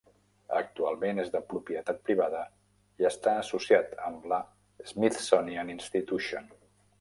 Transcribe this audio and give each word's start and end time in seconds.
Actualment 0.59 1.19
és 1.23 1.27
de 1.35 1.41
propietat 1.51 1.99
privada 2.07 2.41
i 3.03 3.07
està 3.11 3.35
associat 3.43 3.93
amb 4.09 4.27
la 4.33 4.41
Smithsonian 4.95 5.71
Institution. 5.77 6.51